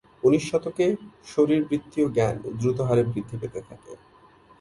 উনিশ 0.23 0.43
শতকে, 0.49 0.85
শারীরবৃত্তীয় 1.25 2.05
জ্ঞান 2.15 2.35
দ্রুত 2.59 2.77
হারে 2.87 3.03
বৃদ্ধি 3.05 3.35
পেতে 3.41 3.59
থাকে। 3.67 3.91